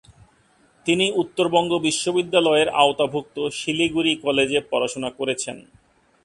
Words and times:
তিনি 0.85 1.05
উত্তরবঙ্গ 1.21 1.71
বিশ্ববিদ্যালয়ের 1.87 2.69
আওতাভুক্ত 2.81 3.35
শিলিগুড়ি 3.59 4.13
কলেজে 4.25 4.59
পড়াশোনা 4.71 5.09
করেছেন। 5.19 5.57